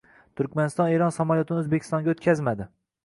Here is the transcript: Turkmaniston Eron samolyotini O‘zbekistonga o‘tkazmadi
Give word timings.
Turkmaniston 0.39 0.89
Eron 0.95 1.13
samolyotini 1.17 1.61
O‘zbekistonga 1.65 2.15
o‘tkazmadi 2.15 2.69